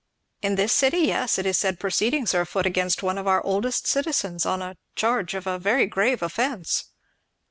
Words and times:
"In 0.41 0.55
this 0.55 0.73
city? 0.73 0.97
yes 1.01 1.37
it 1.37 1.45
is 1.45 1.59
said 1.59 1.79
proceedings 1.79 2.33
are 2.33 2.41
afoot 2.41 2.65
against 2.65 3.03
one 3.03 3.19
of 3.19 3.27
our 3.27 3.39
oldest 3.43 3.85
citizens, 3.85 4.47
on 4.47 4.75
charge 4.95 5.35
of 5.35 5.45
a 5.45 5.59
very 5.59 5.85
grave 5.85 6.23
offence." 6.23 6.85